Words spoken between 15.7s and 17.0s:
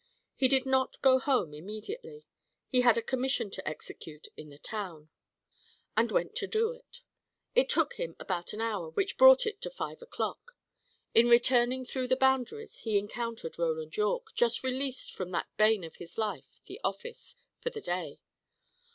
of his life, the